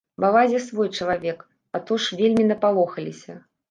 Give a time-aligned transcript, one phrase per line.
[0.23, 1.39] Балазе свой чалавек,
[1.75, 3.43] а то ж вельмі напалохаліся.